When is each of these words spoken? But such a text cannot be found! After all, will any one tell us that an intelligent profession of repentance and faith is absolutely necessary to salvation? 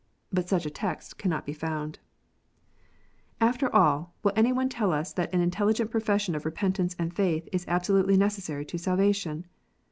But 0.33 0.49
such 0.49 0.65
a 0.65 0.71
text 0.71 1.19
cannot 1.19 1.45
be 1.45 1.53
found! 1.53 1.99
After 3.39 3.71
all, 3.71 4.15
will 4.23 4.33
any 4.35 4.51
one 4.51 4.67
tell 4.67 4.91
us 4.91 5.13
that 5.13 5.31
an 5.31 5.41
intelligent 5.41 5.91
profession 5.91 6.33
of 6.33 6.43
repentance 6.43 6.95
and 6.97 7.13
faith 7.15 7.47
is 7.51 7.65
absolutely 7.67 8.17
necessary 8.17 8.65
to 8.65 8.79
salvation? 8.79 9.45